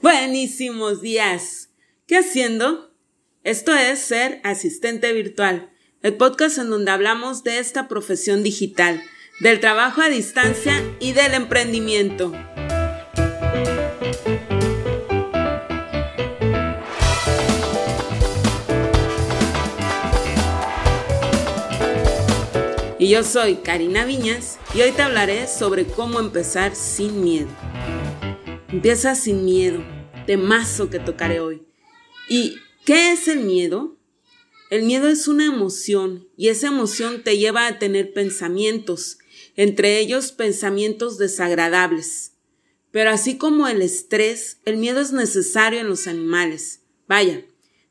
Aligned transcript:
Buenísimos 0.00 1.00
días. 1.00 1.70
¿Qué 2.06 2.18
haciendo? 2.18 2.92
Esto 3.42 3.74
es 3.74 3.98
Ser 4.00 4.40
Asistente 4.44 5.12
Virtual, 5.12 5.70
el 6.02 6.14
podcast 6.14 6.58
en 6.58 6.70
donde 6.70 6.90
hablamos 6.90 7.44
de 7.44 7.58
esta 7.58 7.88
profesión 7.88 8.42
digital, 8.42 9.02
del 9.40 9.60
trabajo 9.60 10.00
a 10.00 10.08
distancia 10.08 10.82
y 11.00 11.12
del 11.12 11.34
emprendimiento. 11.34 12.32
Y 22.98 23.10
yo 23.10 23.22
soy 23.22 23.56
Karina 23.56 24.06
Viñas 24.06 24.58
y 24.74 24.80
hoy 24.80 24.92
te 24.92 25.02
hablaré 25.02 25.46
sobre 25.46 25.84
cómo 25.84 26.20
empezar 26.20 26.74
sin 26.74 27.22
miedo. 27.22 27.50
Empieza 28.74 29.14
sin 29.14 29.44
miedo, 29.44 29.84
temazo 30.26 30.90
que 30.90 30.98
tocaré 30.98 31.38
hoy. 31.38 31.62
¿Y 32.28 32.56
qué 32.84 33.12
es 33.12 33.28
el 33.28 33.44
miedo? 33.44 33.96
El 34.68 34.82
miedo 34.82 35.06
es 35.06 35.28
una 35.28 35.44
emoción 35.44 36.26
y 36.36 36.48
esa 36.48 36.66
emoción 36.66 37.22
te 37.22 37.38
lleva 37.38 37.68
a 37.68 37.78
tener 37.78 38.12
pensamientos, 38.12 39.18
entre 39.54 40.00
ellos 40.00 40.32
pensamientos 40.32 41.18
desagradables. 41.18 42.32
Pero 42.90 43.10
así 43.10 43.38
como 43.38 43.68
el 43.68 43.80
estrés, 43.80 44.58
el 44.64 44.78
miedo 44.78 45.00
es 45.00 45.12
necesario 45.12 45.78
en 45.78 45.88
los 45.88 46.08
animales. 46.08 46.80
Vaya, 47.06 47.44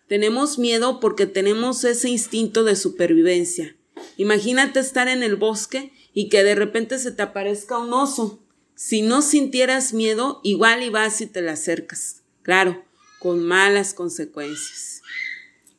tenemos 0.09 0.59
miedo 0.59 0.99
porque 0.99 1.27
tenemos 1.27 1.85
ese 1.85 2.09
instinto 2.09 2.65
de 2.65 2.75
supervivencia 2.75 3.77
Imagínate 4.17 4.79
estar 4.79 5.07
en 5.07 5.23
el 5.23 5.35
bosque 5.35 5.91
y 6.13 6.29
que 6.29 6.43
de 6.43 6.55
repente 6.55 6.99
se 6.99 7.11
te 7.11 7.23
aparezca 7.23 7.77
un 7.77 7.93
oso. 7.93 8.42
Si 8.75 9.01
no 9.01 9.21
sintieras 9.21 9.93
miedo, 9.93 10.39
igual 10.43 10.83
y 10.83 10.89
vas 10.89 11.21
y 11.21 11.27
te 11.27 11.41
le 11.41 11.51
acercas. 11.51 12.23
Claro, 12.41 12.83
con 13.19 13.43
malas 13.43 13.93
consecuencias. 13.93 15.01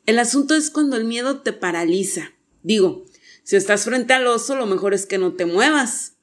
El 0.05 0.19
asunto 0.19 0.55
es 0.55 0.69
cuando 0.69 0.95
el 0.95 1.05
miedo 1.05 1.41
te 1.41 1.53
paraliza. 1.53 2.31
Digo, 2.63 3.05
si 3.43 3.55
estás 3.55 3.85
frente 3.85 4.13
al 4.13 4.27
oso, 4.27 4.55
lo 4.55 4.65
mejor 4.65 4.93
es 4.93 5.05
que 5.05 5.17
no 5.17 5.33
te 5.33 5.45
muevas. 5.45 6.13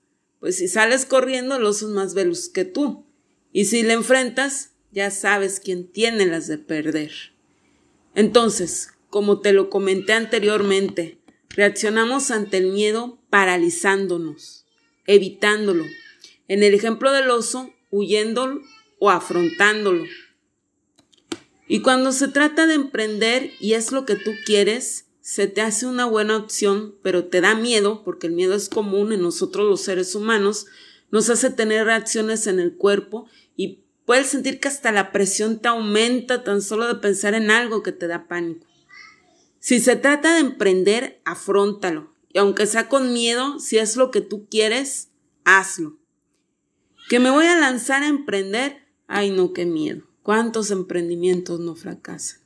Pues 0.41 0.57
si 0.57 0.69
sales 0.69 1.07
corriendo, 1.07 1.57
el 1.57 1.65
oso 1.65 1.87
es 1.87 1.93
más 1.93 2.15
veloz 2.15 2.49
que 2.49 2.65
tú. 2.65 3.07
Y 3.53 3.67
si 3.67 3.83
le 3.83 3.93
enfrentas, 3.93 4.71
ya 4.91 5.11
sabes 5.11 5.61
quién 5.61 5.87
tiene 5.87 6.27
las 6.27 6.47
de 6.47 6.59
perder. 6.59 7.13
Entonces, 8.15 8.89
como 9.11 9.41
te 9.41 9.53
lo 9.53 9.71
comenté 9.71 10.15
anteriormente, 10.15 11.23
Reaccionamos 11.55 12.31
ante 12.31 12.57
el 12.57 12.69
miedo 12.69 13.19
paralizándonos, 13.29 14.65
evitándolo. 15.07 15.85
En 16.53 16.63
el 16.63 16.75
ejemplo 16.75 17.13
del 17.13 17.31
oso, 17.31 17.73
huyéndolo 17.91 18.61
o 18.99 19.09
afrontándolo. 19.09 20.05
Y 21.67 21.81
cuando 21.81 22.13
se 22.13 22.29
trata 22.29 22.67
de 22.67 22.75
emprender 22.75 23.53
y 23.59 23.73
es 23.73 23.91
lo 23.91 24.05
que 24.05 24.17
tú 24.17 24.33
quieres, 24.45 25.07
se 25.23 25.47
te 25.47 25.63
hace 25.63 25.87
una 25.87 26.05
buena 26.05 26.37
opción, 26.37 26.95
pero 27.03 27.25
te 27.25 27.41
da 27.41 27.55
miedo, 27.55 28.05
porque 28.05 28.27
el 28.27 28.35
miedo 28.35 28.53
es 28.53 28.69
común 28.69 29.15
en 29.15 29.23
nosotros 29.23 29.67
los 29.67 29.81
seres 29.81 30.15
humanos, 30.15 30.67
nos 31.11 31.31
hace 31.31 31.49
tener 31.49 31.87
reacciones 31.87 32.47
en 32.47 32.61
el 32.61 32.77
cuerpo 32.77 33.27
y 33.57 33.81
puedes 34.05 34.27
sentir 34.27 34.61
que 34.61 34.69
hasta 34.69 34.93
la 34.93 35.11
presión 35.11 35.59
te 35.59 35.69
aumenta 35.69 36.45
tan 36.45 36.61
solo 36.61 36.87
de 36.87 36.97
pensar 36.97 37.33
en 37.33 37.51
algo 37.51 37.83
que 37.83 37.93
te 37.93 38.09
da 38.09 38.29
pánico. 38.29 38.67
Si 39.59 39.81
se 39.81 39.97
trata 39.97 40.35
de 40.35 40.41
emprender, 40.41 41.23
afróntalo. 41.25 42.13
Y 42.31 42.41
aunque 42.41 42.67
sea 42.67 42.91
con 42.91 43.15
miedo, 43.15 43.59
si 43.59 43.79
es 43.79 43.97
lo 43.97 44.11
que 44.11 44.21
tú 44.21 44.49
quieres, 44.51 45.09
hazlo. 45.45 46.02
Que 47.13 47.21
me 47.21 47.29
voy 47.29 47.45
a 47.45 47.61
lanzar 47.61 48.03
a 48.03 48.09
emprender, 48.09 48.87
ay 49.07 49.33
no, 49.33 49.53
qué 49.53 49.67
miedo. 49.67 50.03
¿Cuántos 50.23 50.71
emprendimientos 50.71 51.61
no 51.61 51.77
fracasan? 51.77 52.41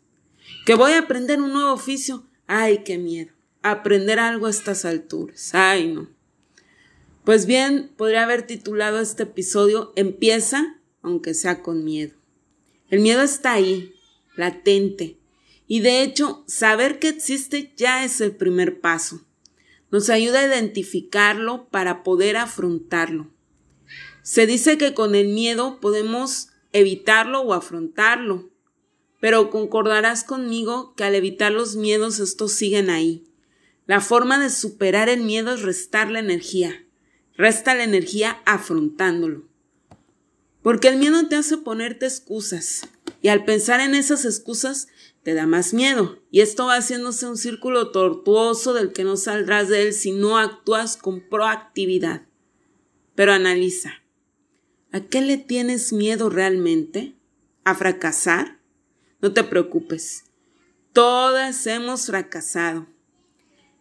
Que 0.65 0.75
voy 0.75 0.91
a 0.91 0.99
aprender 0.99 1.41
un 1.41 1.53
nuevo 1.53 1.73
oficio, 1.73 2.27
ay, 2.49 2.79
qué 2.79 2.99
miedo. 2.99 3.33
Aprender 3.63 4.19
algo 4.19 4.47
a 4.47 4.51
estas 4.51 4.85
alturas, 4.85 5.55
ay 5.55 5.87
no. 5.93 6.09
Pues 7.23 7.47
bien, 7.47 7.93
podría 7.97 8.25
haber 8.25 8.45
titulado 8.45 8.99
este 8.99 9.23
episodio 9.23 9.93
Empieza, 9.95 10.81
aunque 11.01 11.35
sea 11.35 11.63
con 11.63 11.85
miedo. 11.85 12.17
El 12.91 12.99
miedo 12.99 13.23
está 13.23 13.53
ahí, 13.53 13.95
latente, 14.35 15.17
y 15.69 15.79
de 15.79 16.03
hecho, 16.03 16.43
saber 16.49 16.99
que 16.99 17.07
existe 17.07 17.73
ya 17.77 18.05
es 18.05 18.21
el 18.21 18.35
primer 18.35 18.81
paso. 18.81 19.25
Nos 19.93 20.11
ayuda 20.11 20.41
a 20.41 20.47
identificarlo 20.47 21.69
para 21.69 22.03
poder 22.03 22.37
afrontarlo. 22.37 23.31
Se 24.27 24.45
dice 24.45 24.77
que 24.77 24.93
con 24.93 25.15
el 25.15 25.29
miedo 25.29 25.79
podemos 25.79 26.49
evitarlo 26.73 27.43
o 27.43 27.55
afrontarlo, 27.55 28.51
pero 29.21 29.51
concordarás 29.51 30.25
conmigo 30.25 30.95
que 30.97 31.05
al 31.05 31.15
evitar 31.15 31.53
los 31.53 31.77
miedos 31.77 32.19
estos 32.19 32.51
siguen 32.51 32.91
ahí. 32.91 33.25
La 33.87 34.01
forma 34.01 34.41
de 34.41 34.51
superar 34.51 35.09
el 35.09 35.21
miedo 35.21 35.55
es 35.55 35.63
restar 35.63 36.11
la 36.11 36.19
energía. 36.19 36.85
Resta 37.37 37.77
la 37.77 37.85
energía 37.85 38.43
afrontándolo. 38.47 39.47
Porque 40.61 40.89
el 40.89 40.97
miedo 40.97 41.29
te 41.29 41.37
hace 41.37 41.59
ponerte 41.59 42.07
excusas. 42.07 42.83
Y 43.23 43.29
al 43.29 43.45
pensar 43.45 43.79
en 43.79 43.95
esas 43.95 44.25
excusas, 44.25 44.89
te 45.23 45.35
da 45.35 45.47
más 45.47 45.73
miedo. 45.73 46.21
Y 46.33 46.41
esto 46.41 46.67
va 46.67 46.79
haciéndose 46.79 47.29
un 47.29 47.37
círculo 47.37 47.93
tortuoso 47.93 48.75
del 48.75 48.93
que 48.93 49.05
no 49.05 49.17
saldrás 49.17 49.69
de 49.69 49.83
él 49.83 49.93
si 49.93 50.11
no 50.11 50.37
actúas 50.37 50.97
con 50.97 51.21
proactividad. 51.21 52.23
Pero 53.15 53.33
analiza. 53.33 54.03
¿A 54.93 55.01
qué 55.01 55.21
le 55.21 55.37
tienes 55.37 55.93
miedo 55.93 56.31
realmente? 56.31 57.15
¿A 57.65 57.75
fracasar? 57.75 58.59
No 59.21 59.33
te 59.33 59.45
preocupes. 59.45 60.25
Todas 60.93 61.67
hemos 61.67 62.07
fracasado. 62.07 62.87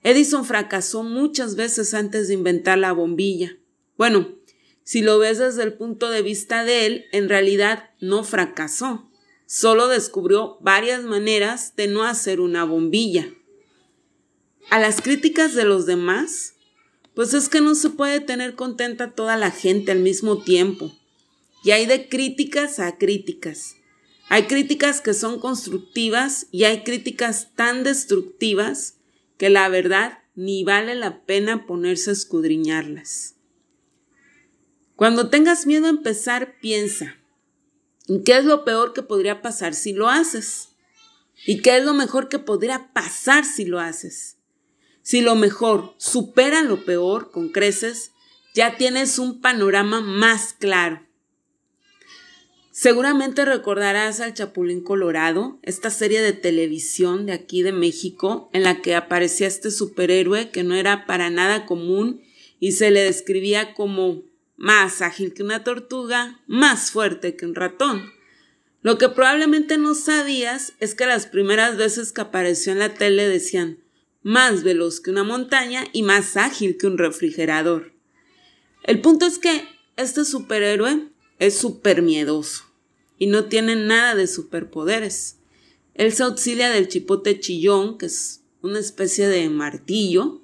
Edison 0.03 0.45
fracasó 0.45 1.03
muchas 1.03 1.55
veces 1.55 1.93
antes 1.93 2.27
de 2.27 2.33
inventar 2.33 2.77
la 2.77 2.91
bombilla. 2.91 3.57
Bueno, 3.97 4.35
si 4.83 5.01
lo 5.01 5.19
ves 5.19 5.39
desde 5.39 5.63
el 5.63 5.73
punto 5.73 6.09
de 6.09 6.21
vista 6.21 6.63
de 6.63 6.85
él, 6.85 7.05
en 7.11 7.29
realidad 7.29 7.89
no 7.99 8.23
fracasó 8.23 9.09
Solo 9.47 9.87
descubrió 9.87 10.57
varias 10.61 11.03
maneras 11.03 11.75
de 11.75 11.87
no 11.87 12.03
hacer 12.03 12.39
una 12.39 12.63
bombilla. 12.63 13.29
A 14.71 14.79
las 14.79 15.01
críticas 15.01 15.53
de 15.53 15.65
los 15.65 15.85
demás, 15.85 16.54
pues 17.15 17.33
es 17.33 17.49
que 17.49 17.61
no 17.61 17.75
se 17.75 17.89
puede 17.89 18.19
tener 18.19 18.55
contenta 18.55 19.11
toda 19.11 19.37
la 19.37 19.51
gente 19.51 19.91
al 19.91 19.99
mismo 19.99 20.43
tiempo. 20.43 20.91
Y 21.63 21.71
hay 21.71 21.85
de 21.85 22.09
críticas 22.09 22.79
a 22.79 22.97
críticas. 22.97 23.75
Hay 24.29 24.43
críticas 24.43 25.01
que 25.01 25.13
son 25.13 25.39
constructivas 25.39 26.47
y 26.51 26.65
hay 26.65 26.83
críticas 26.83 27.49
tan 27.55 27.83
destructivas 27.83 28.95
que 29.37 29.49
la 29.49 29.69
verdad 29.69 30.19
ni 30.35 30.63
vale 30.63 30.95
la 30.95 31.25
pena 31.25 31.65
ponerse 31.65 32.09
a 32.09 32.13
escudriñarlas. 32.13 33.35
Cuando 34.95 35.29
tengas 35.29 35.65
miedo 35.65 35.87
a 35.87 35.89
empezar, 35.89 36.55
piensa, 36.61 37.15
¿Qué 38.23 38.37
es 38.37 38.45
lo 38.45 38.63
peor 38.65 38.93
que 38.93 39.01
podría 39.01 39.41
pasar 39.41 39.73
si 39.73 39.93
lo 39.93 40.09
haces? 40.09 40.69
¿Y 41.45 41.61
qué 41.61 41.77
es 41.77 41.83
lo 41.83 41.93
mejor 41.93 42.29
que 42.29 42.37
podría 42.37 42.93
pasar 42.93 43.45
si 43.45 43.65
lo 43.65 43.79
haces? 43.79 44.37
Si 45.05 45.21
lo 45.21 45.35
mejor 45.35 45.93
supera 45.97 46.63
lo 46.63 46.83
peor 46.83 47.29
con 47.29 47.49
creces, 47.49 48.11
ya 48.55 48.75
tienes 48.75 49.19
un 49.19 49.39
panorama 49.39 50.01
más 50.01 50.55
claro. 50.57 51.05
Seguramente 52.71 53.45
recordarás 53.45 54.19
al 54.19 54.33
Chapulín 54.33 54.81
Colorado, 54.81 55.59
esta 55.61 55.91
serie 55.91 56.23
de 56.23 56.33
televisión 56.33 57.27
de 57.27 57.33
aquí 57.33 57.61
de 57.61 57.71
México, 57.71 58.49
en 58.51 58.63
la 58.63 58.81
que 58.81 58.95
aparecía 58.95 59.45
este 59.45 59.69
superhéroe 59.69 60.49
que 60.49 60.63
no 60.63 60.73
era 60.73 61.05
para 61.05 61.29
nada 61.29 61.67
común 61.67 62.23
y 62.59 62.71
se 62.71 62.89
le 62.89 63.01
describía 63.01 63.75
como 63.75 64.23
más 64.57 65.03
ágil 65.03 65.35
que 65.35 65.43
una 65.43 65.63
tortuga, 65.63 66.41
más 66.47 66.89
fuerte 66.89 67.35
que 67.35 67.45
un 67.45 67.53
ratón. 67.53 68.11
Lo 68.81 68.97
que 68.97 69.09
probablemente 69.09 69.77
no 69.77 69.93
sabías 69.93 70.73
es 70.79 70.95
que 70.95 71.05
las 71.05 71.27
primeras 71.27 71.77
veces 71.77 72.11
que 72.11 72.21
apareció 72.21 72.71
en 72.71 72.79
la 72.79 72.95
tele 72.95 73.29
decían 73.29 73.84
más 74.25 74.63
veloz 74.63 74.99
que 74.99 75.11
una 75.11 75.23
montaña 75.23 75.85
y 75.93 76.01
más 76.01 76.35
ágil 76.35 76.77
que 76.77 76.87
un 76.87 76.97
refrigerador. 76.97 77.93
El 78.81 78.99
punto 78.99 79.27
es 79.27 79.37
que 79.37 79.63
este 79.97 80.25
superhéroe 80.25 81.09
es 81.37 81.55
súper 81.55 82.01
miedoso 82.01 82.63
y 83.19 83.27
no 83.27 83.45
tiene 83.45 83.75
nada 83.75 84.15
de 84.15 84.25
superpoderes. 84.25 85.37
Él 85.93 86.11
se 86.11 86.23
auxilia 86.23 86.71
del 86.71 86.87
chipote 86.87 87.39
chillón, 87.39 87.99
que 87.99 88.07
es 88.07 88.41
una 88.61 88.79
especie 88.79 89.27
de 89.27 89.47
martillo, 89.49 90.41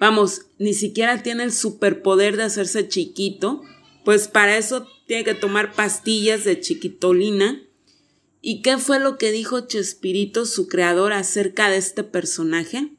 Vamos, 0.00 0.46
ni 0.58 0.72
siquiera 0.72 1.22
tiene 1.22 1.44
el 1.44 1.52
superpoder 1.52 2.38
de 2.38 2.44
hacerse 2.44 2.88
chiquito, 2.88 3.60
pues 4.02 4.28
para 4.28 4.56
eso 4.56 4.86
tiene 5.06 5.24
que 5.24 5.34
tomar 5.34 5.74
pastillas 5.74 6.44
de 6.44 6.58
chiquitolina. 6.58 7.62
¿Y 8.40 8.62
qué 8.62 8.78
fue 8.78 8.98
lo 8.98 9.18
que 9.18 9.30
dijo 9.30 9.60
Chespirito, 9.60 10.46
su 10.46 10.68
creador, 10.68 11.12
acerca 11.12 11.68
de 11.68 11.76
este 11.76 12.02
personaje? 12.02 12.92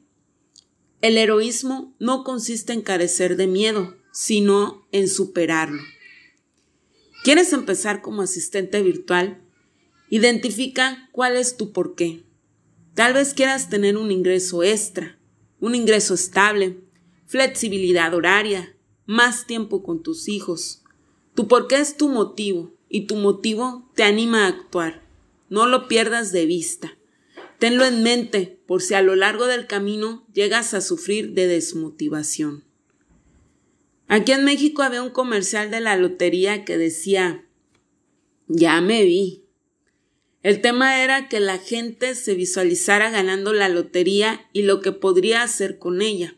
El 1.02 1.18
heroísmo 1.18 1.96
no 1.98 2.22
consiste 2.22 2.72
en 2.72 2.80
carecer 2.80 3.36
de 3.36 3.48
miedo, 3.48 3.96
sino 4.12 4.86
en 4.92 5.08
superarlo. 5.08 5.82
¿Quieres 7.24 7.52
empezar 7.52 8.02
como 8.02 8.22
asistente 8.22 8.80
virtual? 8.82 9.42
Identifica 10.10 11.08
cuál 11.10 11.36
es 11.36 11.56
tu 11.56 11.72
por 11.72 11.96
qué. 11.96 12.22
Tal 12.94 13.14
vez 13.14 13.34
quieras 13.34 13.68
tener 13.68 13.96
un 13.96 14.12
ingreso 14.12 14.62
extra, 14.62 15.18
un 15.58 15.74
ingreso 15.74 16.14
estable, 16.14 16.78
flexibilidad 17.26 18.14
horaria, 18.14 18.76
más 19.04 19.44
tiempo 19.48 19.82
con 19.82 20.04
tus 20.04 20.28
hijos. 20.28 20.84
Tu 21.34 21.48
por 21.48 21.66
qué 21.66 21.80
es 21.80 21.96
tu 21.96 22.10
motivo 22.10 22.76
y 22.88 23.08
tu 23.08 23.16
motivo 23.16 23.90
te 23.96 24.04
anima 24.04 24.44
a 24.44 24.48
actuar. 24.48 25.02
No 25.48 25.66
lo 25.66 25.88
pierdas 25.88 26.30
de 26.30 26.46
vista. 26.46 26.96
Tenlo 27.62 27.84
en 27.84 28.02
mente 28.02 28.58
por 28.66 28.82
si 28.82 28.94
a 28.94 29.02
lo 29.02 29.14
largo 29.14 29.46
del 29.46 29.68
camino 29.68 30.26
llegas 30.34 30.74
a 30.74 30.80
sufrir 30.80 31.30
de 31.30 31.46
desmotivación. 31.46 32.64
Aquí 34.08 34.32
en 34.32 34.44
México 34.44 34.82
había 34.82 35.00
un 35.00 35.10
comercial 35.10 35.70
de 35.70 35.78
la 35.78 35.94
lotería 35.94 36.64
que 36.64 36.76
decía, 36.76 37.46
ya 38.48 38.80
me 38.80 39.04
vi, 39.04 39.44
el 40.42 40.60
tema 40.60 41.04
era 41.04 41.28
que 41.28 41.38
la 41.38 41.56
gente 41.56 42.16
se 42.16 42.34
visualizara 42.34 43.10
ganando 43.10 43.52
la 43.52 43.68
lotería 43.68 44.48
y 44.52 44.62
lo 44.62 44.80
que 44.80 44.90
podría 44.90 45.44
hacer 45.44 45.78
con 45.78 46.02
ella. 46.02 46.34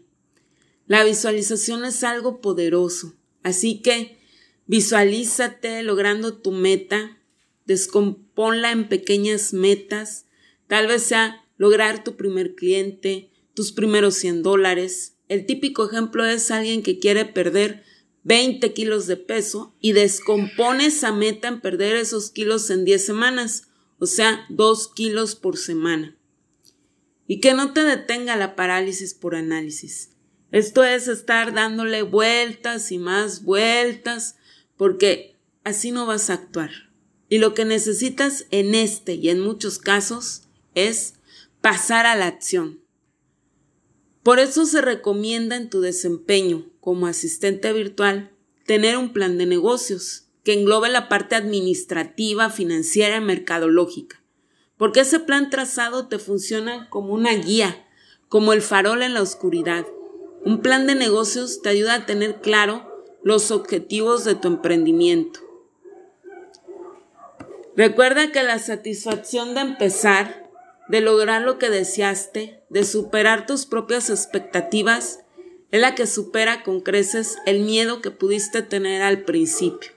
La 0.87 1.05
visualización 1.05 1.87
es 1.87 2.05
algo 2.05 2.43
poderoso, 2.43 3.15
así 3.43 3.81
que 3.81 4.19
visualízate 4.67 5.83
logrando 5.85 6.35
tu 6.35 6.53
meta, 6.53 7.17
descomponla 7.65 8.73
en 8.73 8.91
pequeñas 8.91 9.55
metas, 9.55 10.24
tal 10.69 10.87
vez 10.87 11.03
sea 11.03 11.45
lograr 11.57 12.05
tu 12.05 12.17
primer 12.17 12.55
cliente, 12.55 13.31
tus 13.55 13.73
primeros 13.73 14.15
100 14.17 14.43
dólares. 14.43 15.17
El 15.29 15.47
típico 15.47 15.87
ejemplo 15.87 16.25
es 16.25 16.51
alguien 16.51 16.83
que 16.83 16.99
quiere 16.99 17.25
perder 17.25 17.83
20 18.25 18.73
kilos 18.73 19.07
de 19.07 19.17
peso 19.17 19.75
y 19.81 19.93
descompone 19.93 20.87
esa 20.87 21.13
meta 21.13 21.49
en 21.49 21.61
perder 21.61 21.97
esos 21.97 22.31
kilos 22.31 22.71
en 22.71 22.85
10 22.85 23.05
semanas 23.05 23.69
o 23.99 24.07
sea, 24.07 24.45
dos 24.49 24.89
kilos 24.89 25.35
por 25.35 25.57
semana. 25.57 26.17
Y 27.27 27.41
que 27.41 27.55
no 27.55 27.73
te 27.73 27.85
detenga 27.85 28.37
la 28.37 28.55
parálisis 28.57 29.15
por 29.15 29.35
análisis. 29.35 30.11
Esto 30.51 30.85
es 30.85 31.09
estar 31.09 31.55
dándole 31.55 32.03
vueltas 32.03 32.93
y 32.93 32.99
más 32.99 33.45
vueltas, 33.45 34.37
porque 34.77 35.37
así 35.65 35.91
no 35.91 36.07
vas 36.07 36.29
a 36.29 36.35
actuar. 36.35 36.71
Y 37.29 37.39
lo 37.39 37.55
que 37.55 37.65
necesitas 37.65 38.47
en 38.51 38.75
este 38.75 39.15
y 39.15 39.31
en 39.31 39.41
muchos 39.41 39.79
casos 39.79 40.44
es 40.75 41.15
pasar 41.61 42.07
a 42.07 42.17
la 42.17 42.27
acción. 42.27 42.81
Por 44.23 44.39
eso 44.39 44.65
se 44.65 44.81
recomienda 44.81 45.57
en 45.57 45.69
tu 45.69 45.81
desempeño 45.81 46.67
como 46.81 47.07
asistente 47.07 47.73
virtual 47.73 48.31
tener 48.67 48.97
un 48.97 49.13
plan 49.13 49.39
de 49.39 49.47
negocios 49.47 50.29
que 50.45 50.55
englobe 50.55 50.89
la 50.89 51.09
parte 51.09 51.35
administrativa, 51.35 52.51
financiera 52.51 53.17
y 53.17 53.21
mercadológica. 53.21 54.23
Porque 54.77 55.01
ese 55.01 55.21
plan 55.21 55.51
trazado 55.51 56.09
te 56.09 56.19
funciona 56.19 56.89
como 56.91 57.15
una 57.15 57.33
guía, 57.35 57.87
como 58.29 58.53
el 58.53 58.63
farol 58.63 59.03
en 59.03 59.15
la 59.15 59.23
oscuridad. 59.23 59.87
Un 60.45 60.61
plan 60.61 60.87
de 60.87 60.95
negocios 60.95 61.63
te 61.63 61.71
ayuda 61.71 61.95
a 61.95 62.07
tener 62.07 62.41
claro 62.41 62.91
los 63.23 63.51
objetivos 63.51 64.25
de 64.25 64.35
tu 64.35 64.49
emprendimiento. 64.49 65.41
Recuerda 67.77 68.31
que 68.31 68.43
la 68.43 68.59
satisfacción 68.59 69.55
de 69.55 69.63
empezar, 69.63 70.44
de 70.89 71.01
lograr 71.01 71.43
lo 71.43 71.59
que 71.59 71.71
deseaste, 71.71 72.63
de 72.69 72.85
superar 72.85 73.47
tus 73.47 73.67
propias 73.67 74.11
expectativas, 74.11 75.21
es 75.71 75.81
la 75.81 75.95
que 75.95 76.07
supera 76.07 76.63
con 76.63 76.81
creces 76.81 77.37
el 77.47 77.61
miedo 77.61 78.01
que 78.01 78.11
pudiste 78.11 78.63
tener 78.63 79.03
al 79.03 79.25
principio. 79.25 79.91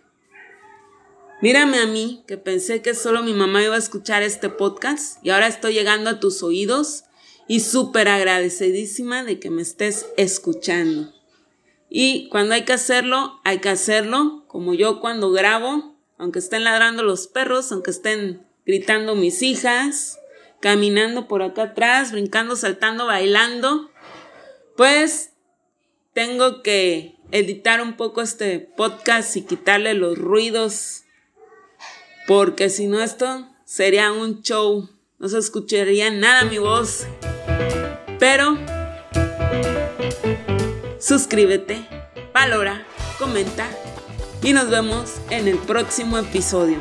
Mírame 1.40 1.78
a 1.78 1.86
mí, 1.86 2.24
que 2.28 2.38
pensé 2.38 2.82
que 2.82 2.96
solo 2.96 3.22
mi 3.22 3.34
mamá 3.34 3.64
iba 3.64 3.76
a 3.76 3.80
escuchar 3.80 4.24
este 4.24 4.50
podcast 4.50 5.24
y 5.24 5.30
ahora 5.30 5.48
estoy 5.48 5.74
llegando 5.74 6.10
a 6.10 6.20
tus 6.20 6.42
oídos 6.42 7.04
y 7.48 7.60
súper 7.60 8.08
agradecidísima 8.08 9.24
de 9.24 9.40
que 9.40 9.52
me 9.52 9.62
estés 9.62 10.08
escuchando. 10.18 11.14
Y 11.90 12.28
cuando 12.30 12.56
hay 12.56 12.66
que 12.66 12.74
hacerlo, 12.74 13.40
hay 13.44 13.60
que 13.60 13.70
hacerlo, 13.70 14.46
como 14.48 14.74
yo 14.74 15.00
cuando 15.00 15.32
grabo, 15.32 15.96
aunque 16.18 16.40
estén 16.40 16.64
ladrando 16.64 17.04
los 17.04 17.28
perros, 17.28 17.72
aunque 17.72 17.92
estén 17.92 18.48
gritando 18.66 19.16
mis 19.16 19.44
hijas, 19.44 20.18
caminando 20.60 21.28
por 21.28 21.42
acá 21.42 21.64
atrás, 21.64 22.12
brincando, 22.12 22.56
saltando, 22.56 23.06
bailando, 23.06 23.92
pues 24.76 25.32
tengo 26.14 26.64
que 26.64 27.16
editar 27.32 27.82
un 27.82 27.98
poco 27.98 28.22
este 28.22 28.60
podcast 28.60 29.36
y 29.36 29.44
quitarle 29.44 29.94
los 29.94 30.18
ruidos 30.18 31.04
porque 32.28 32.70
si 32.70 32.88
no 32.88 33.00
esto 33.02 33.48
sería 33.64 34.12
un 34.12 34.42
show, 34.42 34.90
no 35.18 35.30
se 35.30 35.38
escucharía 35.38 36.12
nada 36.12 36.44
mi 36.44 36.58
voz. 36.58 37.08
Pero 38.20 38.58
suscríbete, 41.00 41.88
valora, 42.34 42.86
comenta 43.18 43.70
y 44.44 44.52
nos 44.52 44.70
vemos 44.70 45.16
en 45.30 45.48
el 45.48 45.58
próximo 45.58 46.18
episodio. 46.18 46.80